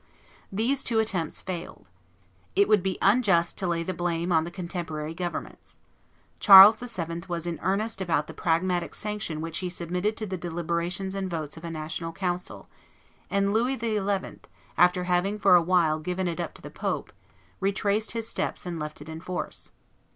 These 0.51 0.83
two 0.83 0.99
attempts 0.99 1.41
failed. 1.41 1.87
It 2.55 2.67
would 2.67 2.81
be 2.81 2.97
unjust 3.03 3.55
to 3.59 3.67
lay 3.67 3.83
the 3.83 3.93
blame 3.93 4.31
on 4.31 4.45
the 4.45 4.49
contemporary 4.49 5.13
governments. 5.13 5.77
Charles 6.39 6.75
VII. 6.77 7.21
was 7.27 7.45
in 7.45 7.59
earnest 7.61 8.01
about 8.01 8.25
the 8.25 8.33
Pragmatic 8.33 8.95
Sanction 8.95 9.41
which 9.41 9.59
he 9.59 9.69
submitted 9.69 10.17
to 10.17 10.25
the 10.25 10.37
deliberations 10.37 11.13
and 11.13 11.29
votes 11.29 11.55
of 11.55 11.63
a 11.63 11.69
national 11.69 12.13
council; 12.13 12.67
and 13.29 13.53
Louis 13.53 13.77
XI., 13.77 14.39
after 14.75 15.03
having 15.03 15.37
for 15.37 15.53
a 15.53 15.61
while 15.61 15.99
given 15.99 16.27
it 16.27 16.39
up 16.39 16.55
to 16.55 16.63
the 16.63 16.71
pope, 16.71 17.13
retraced 17.59 18.13
his 18.13 18.27
steps 18.27 18.65
and 18.65 18.79
left 18.79 19.01
it 19.01 19.07
in 19.07 19.21
force. 19.21 19.71